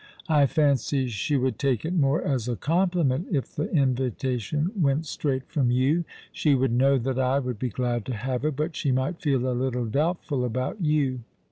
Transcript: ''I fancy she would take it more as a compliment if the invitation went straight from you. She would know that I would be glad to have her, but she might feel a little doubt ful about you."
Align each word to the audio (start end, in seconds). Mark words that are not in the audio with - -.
''I 0.27 0.47
fancy 0.47 1.09
she 1.09 1.37
would 1.37 1.59
take 1.59 1.85
it 1.85 1.93
more 1.93 2.23
as 2.23 2.47
a 2.47 2.55
compliment 2.55 3.27
if 3.31 3.55
the 3.55 3.69
invitation 3.71 4.71
went 4.75 5.05
straight 5.05 5.45
from 5.47 5.69
you. 5.69 6.05
She 6.31 6.55
would 6.55 6.71
know 6.73 6.97
that 6.97 7.19
I 7.19 7.37
would 7.37 7.59
be 7.59 7.69
glad 7.69 8.05
to 8.05 8.15
have 8.15 8.41
her, 8.41 8.49
but 8.51 8.75
she 8.75 8.91
might 8.91 9.21
feel 9.21 9.47
a 9.47 9.53
little 9.53 9.85
doubt 9.85 10.23
ful 10.25 10.43
about 10.43 10.81
you." 10.81 11.19